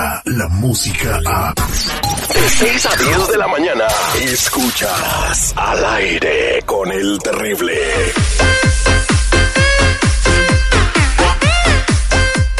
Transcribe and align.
llega 0.00 0.22
la 0.24 0.48
música 0.48 1.20
a... 1.26 1.54
De 1.54 2.48
6 2.48 2.86
a 2.86 2.96
10 2.96 3.28
de 3.28 3.38
la 3.38 3.48
mañana, 3.48 3.84
escuchas 4.22 5.52
al 5.56 5.84
aire 5.84 6.62
con 6.64 6.90
el 6.90 7.18
terrible. 7.18 7.74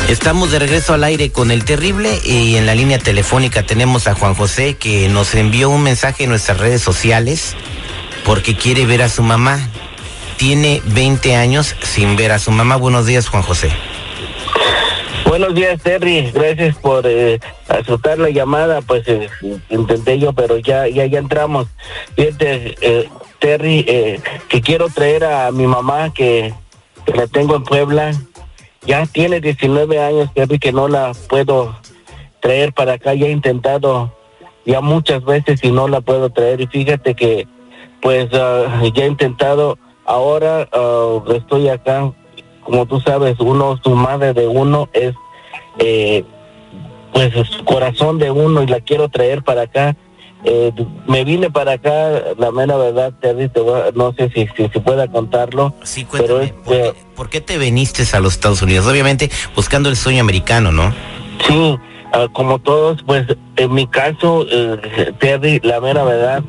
Estamos 0.09 0.51
de 0.51 0.59
regreso 0.59 0.92
al 0.92 1.05
aire 1.05 1.30
con 1.30 1.51
el 1.51 1.65
terrible 1.65 2.20
y 2.24 2.56
en 2.56 2.66
la 2.66 2.74
línea 2.74 2.98
telefónica 2.98 3.65
tenemos 3.65 4.09
a 4.09 4.15
Juan 4.15 4.34
José 4.34 4.77
que 4.77 5.09
nos 5.09 5.34
envió 5.34 5.70
un 5.70 5.82
mensaje 5.82 6.24
en 6.24 6.30
nuestras 6.30 6.59
redes 6.59 6.82
sociales 6.82 7.54
porque 8.24 8.57
quiere 8.57 8.87
ver 8.87 9.02
a 9.02 9.09
su 9.09 9.23
mamá. 9.23 9.60
Tiene 10.37 10.82
20 10.87 11.37
años 11.37 11.77
sin 11.82 12.16
ver 12.16 12.32
a 12.32 12.38
su 12.38 12.51
mamá. 12.51 12.77
Buenos 12.77 13.07
días, 13.07 13.29
Juan 13.29 13.43
José. 13.43 13.70
Buenos 15.30 15.55
días, 15.55 15.80
Terry. 15.80 16.29
Gracias 16.33 16.77
por 16.79 17.07
eh, 17.07 17.38
aceptar 17.69 18.19
la 18.19 18.30
llamada. 18.30 18.83
Pues 18.83 19.07
eh, 19.07 19.29
intenté 19.69 20.19
yo, 20.19 20.33
pero 20.33 20.59
ya, 20.59 20.88
ya, 20.88 21.07
ya 21.07 21.21
entramos. 21.21 21.69
Fíjate, 22.16 22.75
eh, 22.80 23.09
Terry, 23.38 23.85
eh, 23.87 24.21
que 24.48 24.61
quiero 24.61 24.88
traer 24.88 25.23
a 25.23 25.52
mi 25.52 25.69
mamá 25.69 26.12
que, 26.12 26.52
la 27.15 27.29
tengo 27.29 27.54
en 27.54 27.63
Puebla. 27.63 28.10
Ya 28.85 29.07
tiene 29.07 29.41
19 29.41 30.02
años, 30.02 30.35
Terry, 30.35 30.59
que 30.59 30.73
no 30.73 30.88
la 30.88 31.13
puedo 31.29 31.79
traer 32.41 32.73
para 32.73 32.95
acá. 32.95 33.15
Ya 33.15 33.29
he 33.29 33.30
intentado 33.30 34.13
ya 34.66 34.80
muchas 34.80 35.24
veces 35.24 35.63
y 35.63 35.71
no 35.71 35.87
la 35.87 36.01
puedo 36.01 36.30
traer. 36.30 36.60
Y 36.60 36.66
fíjate 36.66 37.15
que, 37.15 37.47
pues, 38.02 38.30
ah, 38.32 38.82
ya 38.93 39.04
he 39.04 39.07
intentado. 39.07 39.79
Ahora 40.07 40.69
ah, 40.73 41.23
estoy 41.29 41.69
acá 41.69 42.13
como 42.71 42.87
tú 42.87 43.01
sabes, 43.01 43.38
uno, 43.41 43.79
su 43.82 43.91
madre 43.91 44.32
de 44.32 44.47
uno 44.47 44.88
es, 44.93 45.15
eh, 45.79 46.24
pues, 47.13 47.32
su 47.49 47.65
corazón 47.65 48.18
de 48.18 48.30
uno 48.30 48.63
y 48.63 48.66
la 48.66 48.80
quiero 48.80 49.09
traer 49.09 49.43
para 49.43 49.63
acá. 49.63 49.96
Eh, 50.43 50.73
me 51.07 51.23
vine 51.24 51.51
para 51.51 51.73
acá, 51.73 52.23
la 52.38 52.51
mera 52.51 52.76
verdad, 52.76 53.13
Terry, 53.21 53.49
te 53.51 53.60
voy 53.60 53.82
no 53.95 54.15
sé 54.15 54.30
si, 54.35 54.48
si, 54.57 54.71
si 54.71 54.80
pueda 54.80 55.07
contarlo. 55.07 55.74
Sí, 55.82 56.07
pero 56.10 56.37
cuéntame, 56.37 56.45
es, 56.45 56.52
¿por, 56.52 56.74
qué, 56.74 56.95
por 57.15 57.29
qué 57.29 57.41
te 57.43 57.59
viniste 57.59 58.04
a 58.16 58.21
los 58.21 58.35
Estados 58.35 58.63
Unidos? 58.63 58.87
Obviamente 58.87 59.30
buscando 59.54 59.91
el 59.91 59.96
sueño 59.96 60.23
americano, 60.23 60.73
¿no? 60.73 60.95
Sí, 61.46 61.76
ah, 62.15 62.26
como 62.32 62.59
todos, 62.59 63.02
pues 63.02 63.26
en 63.57 63.74
mi 63.74 63.87
caso, 63.87 64.47
eh, 64.50 65.12
Terry, 65.19 65.60
la 65.62 65.78
mera 65.81 66.04
verdad, 66.04 66.43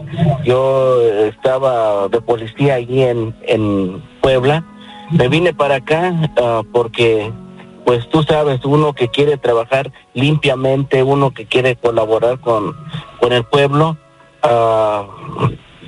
yo 0.45 1.01
estaba 1.25 2.07
de 2.07 2.21
policía 2.21 2.75
allí 2.75 3.03
en, 3.03 3.35
en 3.43 4.01
Puebla. 4.21 4.63
Me 5.11 5.27
vine 5.27 5.53
para 5.53 5.75
acá 5.75 6.13
ah, 6.37 6.61
porque, 6.71 7.29
pues 7.85 8.07
tú 8.09 8.23
sabes, 8.23 8.63
uno 8.63 8.93
que 8.93 9.09
quiere 9.09 9.37
trabajar 9.37 9.91
limpiamente, 10.13 11.03
uno 11.03 11.31
que 11.31 11.45
quiere 11.45 11.75
colaborar 11.75 12.39
con, 12.39 12.75
con 13.19 13.33
el 13.33 13.43
pueblo, 13.43 13.97
ah, 14.43 15.05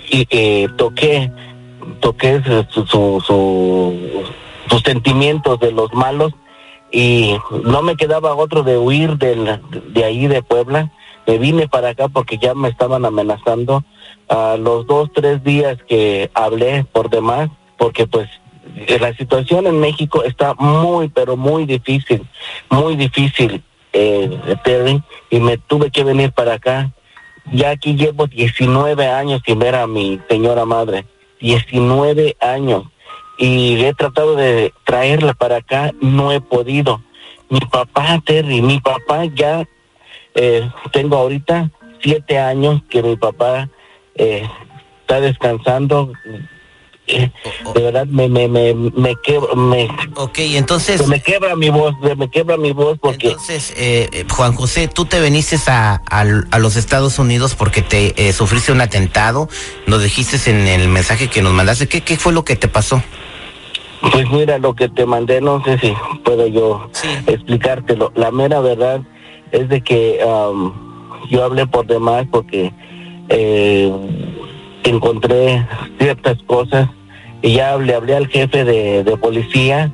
y 0.09 0.27
eh, 0.29 0.67
toqué, 0.77 1.31
toqué 1.99 2.41
su, 2.69 2.85
su, 2.85 3.23
su- 3.25 4.23
sus 4.69 4.81
sentimientos 4.81 5.59
de 5.59 5.71
los 5.71 5.93
malos 5.93 6.33
y 6.91 7.35
no 7.63 7.81
me 7.81 7.95
quedaba 7.95 8.35
otro 8.35 8.63
de 8.63 8.77
huir 8.77 9.17
del, 9.17 9.59
de 9.89 10.03
ahí 10.05 10.27
de 10.27 10.41
Puebla. 10.43 10.91
Me 11.25 11.37
vine 11.37 11.67
para 11.67 11.89
acá 11.89 12.07
porque 12.07 12.37
ya 12.37 12.53
me 12.53 12.69
estaban 12.69 13.05
amenazando 13.05 13.83
a 14.29 14.57
los 14.57 14.85
dos, 14.87 15.09
tres 15.13 15.43
días 15.43 15.77
que 15.87 16.29
hablé 16.33 16.85
por 16.91 17.09
demás, 17.09 17.49
porque 17.77 18.07
pues 18.07 18.29
la 18.99 19.13
situación 19.15 19.67
en 19.67 19.79
México 19.79 20.23
está 20.23 20.53
muy, 20.55 21.09
pero 21.09 21.35
muy 21.37 21.65
difícil, 21.65 22.27
muy 22.69 22.95
difícil, 22.95 23.63
eh, 23.93 24.29
Terry, 24.63 25.01
y 25.29 25.39
me 25.39 25.57
tuve 25.57 25.91
que 25.91 26.03
venir 26.03 26.31
para 26.31 26.55
acá. 26.55 26.91
Ya 27.51 27.71
aquí 27.71 27.95
llevo 27.95 28.27
19 28.27 29.07
años 29.07 29.41
sin 29.45 29.59
ver 29.59 29.75
a 29.75 29.85
mi 29.85 30.19
señora 30.29 30.65
madre, 30.65 31.05
19 31.39 32.37
años 32.39 32.85
y 33.37 33.83
he 33.83 33.93
tratado 33.93 34.35
de 34.35 34.73
traerla 34.83 35.33
para 35.33 35.57
acá, 35.57 35.91
no 36.01 36.31
he 36.31 36.41
podido. 36.41 37.01
Mi 37.49 37.59
papá, 37.59 38.21
Terry, 38.25 38.61
mi 38.61 38.79
papá 38.79 39.25
ya, 39.25 39.67
eh, 40.35 40.69
tengo 40.91 41.17
ahorita 41.17 41.71
siete 42.01 42.39
años 42.39 42.81
que 42.89 43.01
mi 43.03 43.15
papá 43.15 43.69
eh, 44.15 44.47
está 45.01 45.19
descansando. 45.19 46.13
Eh, 47.05 47.29
de 47.75 47.81
verdad 47.81 48.05
me 48.07 48.29
me 48.29 48.47
me 48.47 48.73
me 48.73 49.13
quebra, 49.23 49.53
me, 49.55 49.89
Ok, 50.15 50.39
entonces... 50.39 51.01
se 51.01 51.07
me 51.07 51.19
quebra 51.21 51.53
mi 51.57 51.69
voz, 51.69 51.93
se 52.01 52.15
me 52.15 52.29
quebra 52.29 52.55
mi 52.55 52.71
voz 52.71 52.97
porque 53.01 53.27
Entonces, 53.31 53.73
eh, 53.75 54.07
eh, 54.13 54.25
Juan 54.29 54.55
José, 54.55 54.87
tú 54.87 55.03
te 55.03 55.19
viniste 55.19 55.57
a, 55.67 56.01
a- 56.09 56.25
a 56.51 56.59
los 56.59 56.77
Estados 56.77 57.19
Unidos 57.19 57.55
porque 57.55 57.81
te 57.81 58.13
eh, 58.15 58.31
sufriste 58.31 58.71
un 58.71 58.79
atentado. 58.79 59.49
Nos 59.85 60.01
dijiste 60.01 60.49
en 60.49 60.65
el 60.67 60.87
mensaje 60.87 61.27
que 61.27 61.41
nos 61.41 61.51
mandaste. 61.51 61.87
¿Qué, 61.89 62.01
qué 62.01 62.15
fue 62.15 62.31
lo 62.31 62.45
que 62.45 62.55
te 62.55 62.69
pasó? 62.69 63.03
Pues 64.11 64.29
mira, 64.31 64.57
lo 64.57 64.73
que 64.73 64.87
te 64.87 65.05
mandé, 65.05 65.41
no 65.41 65.61
sé 65.63 65.77
si 65.79 65.93
puedo 66.23 66.47
yo 66.47 66.89
Sí. 66.93 67.07
explicártelo. 67.27 68.13
La 68.15 68.31
mera 68.31 68.61
verdad 68.61 69.01
es 69.51 69.67
de 69.67 69.81
que 69.81 70.19
am, 70.21 70.73
yo 71.29 71.43
hablé 71.43 71.67
por 71.67 71.85
demás 71.85 72.25
porque 72.31 72.71
eh, 73.29 73.91
encontré 74.83 75.65
ciertas 75.99 76.37
cosas 76.43 76.89
y 77.41 77.53
ya 77.53 77.77
le 77.77 77.93
hablé 77.93 78.15
al 78.15 78.27
jefe 78.27 78.63
de, 78.63 79.17
policía. 79.17 79.91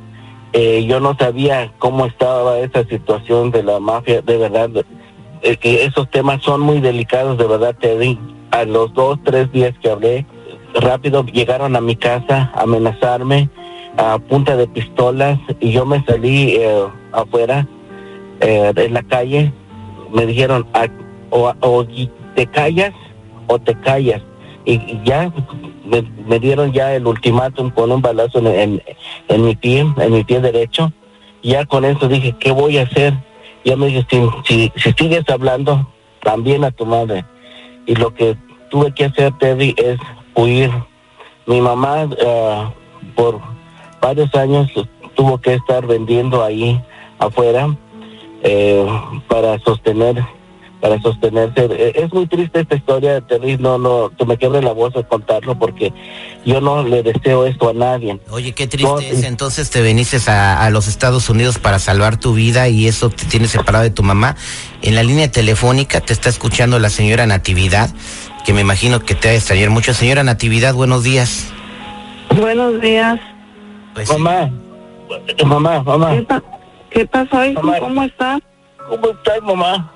Eh, 0.53 0.85
yo 0.85 0.99
no 0.99 1.15
sabía 1.17 1.71
cómo 1.79 2.05
estaba 2.05 2.59
esa 2.59 2.83
situación 2.85 3.51
de 3.51 3.63
la 3.63 3.79
mafia, 3.79 4.21
de 4.21 4.37
verdad. 4.37 4.69
eh, 5.41 5.55
que 5.57 5.85
esos 5.85 6.09
temas 6.09 6.41
son 6.43 6.61
muy 6.61 6.79
delicados, 6.81 7.37
de 7.37 7.47
verdad, 7.47 7.75
Teddy. 7.79 8.17
A 8.51 8.65
los 8.65 8.93
dos, 8.93 9.19
tres 9.23 9.51
días 9.51 9.73
que 9.81 9.91
hablé, 9.91 10.25
rápido 10.73 11.23
llegaron 11.25 11.75
a 11.75 11.81
mi 11.81 11.95
casa 11.95 12.51
a 12.55 12.63
amenazarme 12.63 13.49
a 13.97 14.17
punta 14.17 14.55
de 14.55 14.67
pistolas 14.67 15.39
y 15.59 15.71
yo 15.71 15.85
me 15.85 16.03
salí 16.05 16.55
eh, 16.55 16.85
afuera 17.11 17.67
eh, 18.41 18.71
en 18.75 18.93
la 18.93 19.03
calle. 19.03 19.53
Me 20.11 20.25
dijeron, 20.25 20.65
"Ah, 20.73 20.87
o 21.31 21.85
te 22.35 22.47
callas 22.47 22.93
o 23.47 23.59
te 23.59 23.75
callas. 23.81 24.21
Y, 24.65 25.01
ya 25.03 25.31
me, 25.85 26.39
dieron 26.39 26.71
ya 26.71 26.93
el 26.93 27.07
ultimátum 27.07 27.69
con 27.71 27.91
un 27.91 28.01
balazo 28.01 28.39
en, 28.39 28.81
en, 29.27 29.45
mi 29.45 29.55
pie, 29.55 29.85
en 29.97 30.11
mi 30.11 30.23
pie 30.23 30.41
derecho. 30.41 30.91
Ya 31.41 31.65
con 31.65 31.85
eso 31.85 32.07
dije, 32.07 32.35
¿qué 32.39 32.51
voy 32.51 32.77
a 32.77 32.83
hacer? 32.83 33.13
Ya 33.63 33.75
me 33.75 33.87
dije, 33.87 34.05
si, 34.09 34.29
si, 34.45 34.71
si 34.75 34.93
sigues 34.93 35.27
hablando, 35.29 35.87
también 36.21 36.63
a 36.63 36.71
tu 36.71 36.85
madre. 36.85 37.25
Y 37.85 37.95
lo 37.95 38.13
que 38.13 38.35
tuve 38.69 38.93
que 38.93 39.05
hacer, 39.05 39.33
Teddy, 39.39 39.73
es 39.77 39.99
huir. 40.35 40.71
Mi 41.45 41.61
mamá, 41.61 42.09
ah, 42.25 42.71
por 43.15 43.39
varios 44.01 44.33
años, 44.35 44.69
tuvo 45.15 45.39
que 45.39 45.55
estar 45.55 45.85
vendiendo 45.87 46.43
ahí 46.43 46.81
afuera 47.17 47.75
eh, 48.43 48.85
para 49.27 49.59
sostener 49.59 50.23
para 50.79 50.99
sostenerse. 51.01 51.67
Eh, 51.71 51.91
Es 51.95 52.13
muy 52.13 52.27
triste 52.27 52.61
esta 52.61 52.75
historia, 52.75 53.21
Terry, 53.21 53.57
no, 53.57 53.77
no, 53.77 54.11
que 54.17 54.25
me 54.25 54.37
quebre 54.37 54.61
la 54.61 54.71
voz 54.71 54.95
al 54.95 55.07
contarlo 55.07 55.57
porque 55.57 55.93
yo 56.45 56.61
no 56.61 56.83
le 56.83 57.03
deseo 57.03 57.45
esto 57.45 57.69
a 57.69 57.73
nadie. 57.73 58.19
Oye, 58.31 58.53
qué 58.53 58.67
triste 58.67 58.87
No, 58.89 58.99
es. 58.99 59.23
eh. 59.23 59.27
Entonces 59.27 59.69
te 59.69 59.81
viniste 59.81 60.17
a, 60.29 60.63
a 60.63 60.69
los 60.69 60.87
Estados 60.87 61.29
Unidos 61.29 61.59
para 61.59 61.79
salvar 61.79 62.17
tu 62.17 62.33
vida 62.33 62.67
y 62.69 62.87
eso 62.87 63.09
te 63.09 63.25
tiene 63.25 63.47
separado 63.47 63.83
de 63.83 63.89
tu 63.91 64.03
mamá. 64.03 64.35
En 64.81 64.95
la 64.95 65.03
línea 65.03 65.29
telefónica 65.29 65.99
te 66.01 66.13
está 66.13 66.29
escuchando 66.29 66.79
la 66.79 66.89
señora 66.89 67.25
Natividad, 67.27 67.89
que 68.45 68.53
me 68.53 68.61
imagino 68.61 69.01
que 69.01 69.15
te 69.15 69.27
va 69.27 69.33
a 69.33 69.37
extrañar 69.37 69.69
mucho. 69.69 69.93
Señora 69.93 70.23
Natividad, 70.23 70.73
buenos 70.73 71.03
días. 71.03 71.47
Buenos 72.35 72.79
días. 72.81 73.19
Pues. 73.93 74.07
Mamá, 74.09 74.49
eh, 75.27 75.43
mamá, 75.45 75.79
¿Qué, 75.83 75.89
mamá, 75.89 76.21
pa- 76.27 76.43
qué 76.91 77.05
pasó, 77.05 77.43
hijo? 77.43 77.61
Mamá. 77.63 77.79
¿Cómo 77.79 78.03
estás? 78.03 78.39
¿cómo 78.87 79.07
estás, 79.09 79.41
mamá? 79.43 79.91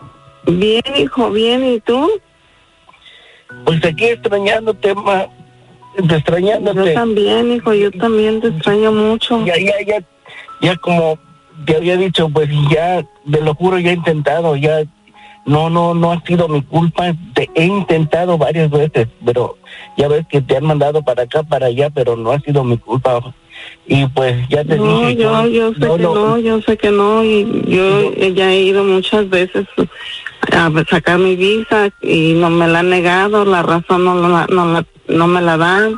Bien, 0.48 0.82
hijo, 0.98 1.30
bien. 1.32 1.64
¿Y 1.66 1.80
tú? 1.80 2.10
Pues 3.66 3.84
aquí 3.86 4.06
extrañándote, 4.06 4.94
Yo 4.96 6.16
extrañándote. 6.16 6.94
también, 6.94 7.52
hijo, 7.54 7.74
yo 7.74 7.92
también 7.92 8.42
te 8.42 8.48
extraño 8.48 8.92
mucho. 8.92 9.46
Ya, 9.46 9.56
ya, 9.58 9.76
ya, 9.86 10.04
ya 10.62 10.76
como 10.78 11.18
te 11.66 11.76
había 11.76 11.96
dicho, 11.98 12.30
pues 12.30 12.50
ya, 12.72 13.06
te 13.32 13.42
lo 13.42 13.54
juro, 13.54 13.78
ya 13.80 13.92
he 13.92 13.94
intentado, 13.94 14.56
ya, 14.56 14.84
no, 15.46 15.70
no, 15.70 15.94
no 15.94 16.12
ha 16.12 16.22
sido 16.26 16.48
mi 16.48 16.62
culpa, 16.64 17.14
te 17.36 17.48
he 17.54 17.66
intentado 17.66 18.38
varias 18.38 18.70
veces, 18.72 19.08
pero 19.24 19.58
ya 19.98 20.08
ves 20.08 20.26
que 20.28 20.42
te 20.42 20.58
han 20.58 20.66
mandado 20.66 21.04
para 21.04 21.24
acá, 21.24 21.44
para 21.44 21.68
allá, 21.68 21.90
pero 21.92 22.16
no 22.18 22.32
ha 22.32 22.40
sido 22.40 22.64
mi 22.64 22.78
culpa. 22.78 23.20
Y 23.86 24.08
pues 24.08 24.36
ya 24.50 24.64
te 24.66 24.78
No, 24.78 25.08
dije. 25.08 25.16
yo, 25.22 25.48
yo 25.48 25.74
sé 25.74 25.80
no, 25.80 25.96
que 25.98 26.04
no, 26.04 26.16
no, 26.16 26.38
yo 26.40 26.62
sé 26.62 26.76
que 26.76 26.90
no. 26.90 27.24
Y 27.24 27.46
yo 27.68 28.12
ya 28.34 28.52
he 28.52 28.62
ido 28.62 28.84
muchas 28.84 29.30
veces 29.30 29.68
a 30.52 30.72
sacar 30.90 31.20
mi 31.20 31.36
visa 31.36 31.90
y 32.02 32.34
no 32.34 32.50
me 32.50 32.68
la 32.68 32.80
han 32.80 32.90
negado, 32.90 33.46
la 33.46 33.62
razón 33.64 34.06
no, 34.06 34.28
la, 34.28 34.46
no, 34.50 34.66
la, 34.74 34.86
no 35.08 35.28
me 35.28 35.42
la 35.42 35.58
dan. 35.58 35.96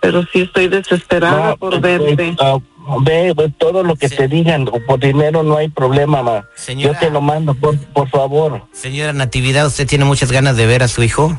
Pero 0.00 0.24
sí 0.32 0.40
estoy 0.42 0.68
desesperada 0.68 1.50
no, 1.50 1.56
por 1.56 1.80
pues, 1.80 1.82
verte. 1.82 2.34
ah, 2.40 2.58
ve, 3.02 3.32
ve, 3.36 3.52
todo 3.56 3.84
lo 3.84 3.94
que 3.94 4.08
Sí. 4.08 4.16
te 4.16 4.26
digan, 4.28 4.64
por 4.64 4.98
dinero 4.98 5.42
no 5.44 5.56
hay 5.56 5.68
problema, 5.68 6.22
ma. 6.22 6.44
Señora. 6.56 6.94
Yo 6.94 6.98
te 7.06 7.10
lo 7.12 7.20
mando, 7.20 7.54
por, 7.54 7.78
por 7.92 8.08
favor. 8.08 8.62
Señora 8.72 9.12
Natividad, 9.12 9.66
¿usted 9.66 9.86
tiene 9.86 10.04
muchas 10.04 10.32
ganas 10.32 10.56
de 10.56 10.66
ver 10.66 10.82
a 10.82 10.88
su 10.88 11.02
hijo? 11.04 11.36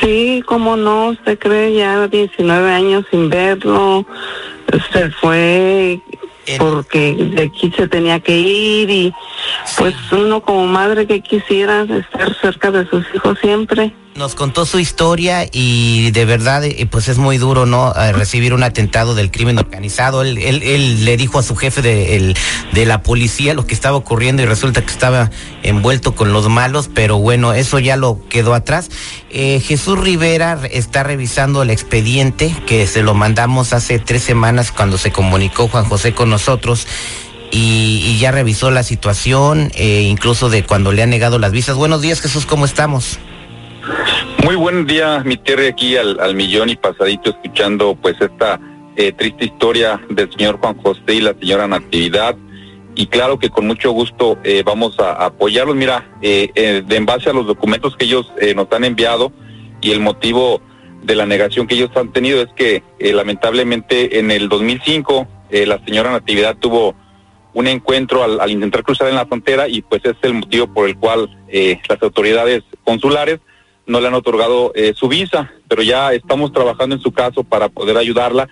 Sí, 0.00 0.42
cómo 0.46 0.76
no, 0.76 1.08
usted 1.10 1.38
cree 1.38 1.74
ya 1.74 2.06
19 2.08 2.70
años 2.70 3.04
sin 3.10 3.28
verlo, 3.30 4.04
se 4.92 5.10
fue 5.12 6.00
porque 6.58 7.14
de 7.14 7.42
aquí 7.42 7.70
se 7.76 7.88
tenía 7.88 8.20
que 8.20 8.36
ir 8.36 8.90
y 8.90 9.12
pues 9.76 9.94
uno 10.12 10.40
como 10.42 10.66
madre 10.66 11.06
que 11.06 11.20
quisiera 11.20 11.82
estar 11.82 12.34
cerca 12.40 12.70
de 12.70 12.88
sus 12.88 13.04
hijos 13.14 13.38
siempre. 13.40 13.92
Nos 14.14 14.34
contó 14.34 14.66
su 14.66 14.80
historia 14.80 15.46
y 15.52 16.10
de 16.10 16.24
verdad, 16.24 16.64
eh, 16.64 16.88
pues 16.90 17.06
es 17.08 17.18
muy 17.18 17.38
duro, 17.38 17.66
¿no? 17.66 17.92
Recibir 18.12 18.52
un 18.52 18.64
atentado 18.64 19.14
del 19.14 19.30
crimen 19.30 19.58
organizado. 19.58 20.22
Él, 20.22 20.38
él, 20.38 21.04
le 21.04 21.16
dijo 21.16 21.38
a 21.38 21.44
su 21.44 21.54
jefe 21.54 21.82
de, 21.82 22.16
el- 22.16 22.36
de 22.72 22.84
la 22.84 23.02
policía 23.04 23.54
lo 23.54 23.64
que 23.64 23.74
estaba 23.74 23.96
ocurriendo 23.96 24.42
y 24.42 24.46
resulta 24.46 24.82
que 24.82 24.90
estaba 24.90 25.30
envuelto 25.62 26.16
con 26.16 26.32
los 26.32 26.48
malos, 26.48 26.90
pero 26.92 27.18
bueno, 27.18 27.52
eso 27.52 27.78
ya 27.78 27.96
lo 27.96 28.18
quedó 28.28 28.54
atrás. 28.54 28.90
Eh, 29.30 29.60
Jesús 29.64 29.96
Rivera 29.96 30.58
está 30.68 31.04
revisando 31.04 31.62
el 31.62 31.70
expediente 31.70 32.52
que 32.66 32.88
se 32.88 33.04
lo 33.04 33.14
mandamos 33.14 33.72
hace 33.72 34.00
tres 34.00 34.24
semanas 34.24 34.72
cuando 34.72 34.98
se 34.98 35.12
comunicó 35.12 35.68
Juan 35.68 35.84
José 35.84 36.12
con 36.12 36.28
nosotros. 36.28 36.88
Y, 37.50 38.02
y 38.04 38.18
ya 38.18 38.30
revisó 38.30 38.70
la 38.70 38.82
situación, 38.82 39.70
eh, 39.74 40.02
incluso 40.02 40.50
de 40.50 40.64
cuando 40.64 40.92
le 40.92 41.02
han 41.02 41.10
negado 41.10 41.38
las 41.38 41.52
visas. 41.52 41.76
Buenos 41.76 42.02
días, 42.02 42.20
Jesús, 42.20 42.46
¿cómo 42.46 42.64
estamos? 42.64 43.18
Muy 44.44 44.56
buen 44.56 44.86
día, 44.86 45.22
mi 45.24 45.36
Terry, 45.36 45.66
aquí 45.66 45.96
al, 45.96 46.20
al 46.20 46.34
millón 46.34 46.68
y 46.68 46.76
pasadito 46.76 47.30
escuchando 47.30 47.96
pues 48.00 48.16
esta 48.20 48.60
eh, 48.96 49.12
triste 49.12 49.46
historia 49.46 50.00
del 50.10 50.30
señor 50.32 50.58
Juan 50.58 50.76
José 50.78 51.14
y 51.14 51.20
la 51.20 51.34
señora 51.38 51.66
Natividad. 51.66 52.36
Y 52.94 53.06
claro 53.06 53.38
que 53.38 53.48
con 53.48 53.66
mucho 53.66 53.92
gusto 53.92 54.38
eh, 54.42 54.62
vamos 54.66 54.98
a, 54.98 55.12
apoyarlos. 55.12 55.76
Mira, 55.76 56.18
eh, 56.20 56.50
eh, 56.54 56.82
de 56.84 56.96
en 56.96 57.06
base 57.06 57.30
a 57.30 57.32
los 57.32 57.46
documentos 57.46 57.96
que 57.96 58.04
ellos 58.06 58.30
nos 58.56 58.66
han 58.72 58.84
enviado 58.84 59.32
y 59.80 59.92
el 59.92 60.00
motivo 60.00 60.60
de 61.04 61.14
la 61.14 61.24
negación 61.24 61.68
que 61.68 61.76
ellos 61.76 61.90
han 61.94 62.12
tenido 62.12 62.42
es 62.42 62.48
que 62.56 62.82
lamentablemente 62.98 64.18
en 64.18 64.32
el 64.32 64.48
2005 64.48 65.28
eh, 65.50 65.64
la 65.66 65.82
señora 65.84 66.10
Natividad 66.10 66.56
tuvo 66.56 66.94
un 67.54 67.66
encuentro 67.66 68.22
al, 68.22 68.40
al 68.40 68.50
intentar 68.50 68.82
cruzar 68.82 69.08
en 69.08 69.16
la 69.16 69.26
frontera 69.26 69.68
y 69.68 69.82
pues 69.82 70.04
es 70.04 70.16
el 70.22 70.34
motivo 70.34 70.66
por 70.72 70.88
el 70.88 70.96
cual 70.96 71.28
eh, 71.48 71.80
las 71.88 72.02
autoridades 72.02 72.62
consulares 72.84 73.40
no 73.88 74.00
le 74.00 74.06
han 74.06 74.14
otorgado 74.14 74.70
eh, 74.74 74.92
su 74.94 75.08
visa, 75.08 75.50
pero 75.66 75.82
ya 75.82 76.12
estamos 76.12 76.52
trabajando 76.52 76.94
en 76.94 77.00
su 77.00 77.10
caso 77.10 77.42
para 77.42 77.68
poder 77.68 77.96
ayudarla. 77.96 78.48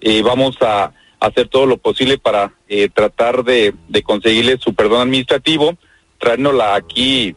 Eh, 0.00 0.22
vamos 0.22 0.56
a 0.60 0.92
hacer 1.20 1.48
todo 1.48 1.66
lo 1.66 1.76
posible 1.78 2.18
para 2.18 2.52
eh, 2.68 2.88
tratar 2.92 3.44
de, 3.44 3.74
conseguirle 4.04 4.58
su 4.58 4.74
perdón 4.74 5.02
administrativo, 5.02 5.76
traérnosla 6.18 6.74
aquí 6.74 7.36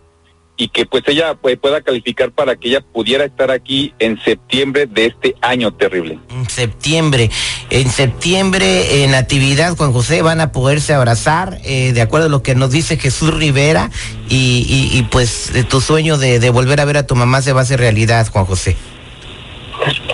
y 0.58 0.70
que 0.70 0.86
pues 0.86 1.04
ella 1.08 1.36
pues, 1.36 1.58
pueda 1.58 1.82
calificar 1.82 2.32
para 2.32 2.56
que 2.56 2.70
ella 2.70 2.82
pudiera 2.82 3.26
estar 3.26 3.52
aquí 3.52 3.94
en 4.00 4.20
septiembre 4.22 4.86
de 4.86 5.08
este 5.08 5.36
año 5.42 5.74
terrible. 5.74 6.20
En 6.30 6.50
septiembre. 6.50 7.30
En 7.70 7.90
septiembre, 7.90 9.04
en 9.04 9.12
Natividad, 9.12 9.76
Juan 9.76 9.92
José, 9.92 10.22
van 10.22 10.40
a 10.40 10.52
poderse 10.52 10.94
abrazar, 10.94 11.60
eh, 11.64 11.92
de 11.94 12.02
acuerdo 12.02 12.28
a 12.28 12.30
lo 12.30 12.42
que 12.42 12.56
nos 12.56 12.72
dice 12.72 12.98
Jesús 12.98 13.34
Rivera, 13.34 13.90
y, 14.30 14.66
y, 14.68 14.98
y, 14.98 15.04
pues 15.04 15.52
de 15.54 15.64
tu 15.64 15.82
sueño 15.82 16.18
de, 16.18 16.40
de, 16.40 16.50
volver 16.50 16.80
a 16.80 16.86
ver 16.86 16.98
a 16.98 17.06
tu 17.06 17.16
mamá 17.16 17.42
se 17.42 17.54
va 17.54 17.62
a 17.62 17.64
hacer 17.64 17.80
realidad, 17.80 18.28
Juan 18.32 18.46
José. 18.46 18.76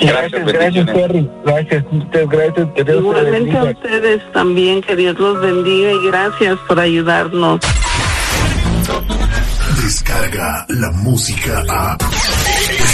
Gracias, 0.00 0.46
gracias. 0.46 0.86
Terry. 0.86 1.30
Gracias, 1.44 1.84
muchas 1.90 2.28
gracias. 2.28 2.68
Que 2.74 2.84
Dios 2.84 2.96
te 2.96 3.00
Igualmente 3.00 3.58
a 3.58 3.64
ustedes 3.64 4.32
también. 4.32 4.80
Que 4.82 4.96
Dios 4.96 5.18
los 5.18 5.40
bendiga 5.40 5.92
y 5.92 6.06
gracias 6.06 6.58
por 6.66 6.80
ayudarnos. 6.80 7.60
Descarga 9.82 10.64
la 10.68 10.90
música 10.92 11.64
a. 11.68 11.98